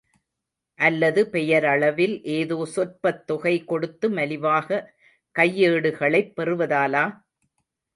அல்லது 0.79 1.29
பெயரளவில் 1.29 2.15
ஏதோ 2.31 2.65
சொற்பத் 2.75 3.23
தொகை 3.25 3.63
கொடுத்து 3.63 4.09
மலிவாக 4.09 4.83
கையேடுகளைப் 5.35 6.33
பெறுவதாலா? 6.35 7.05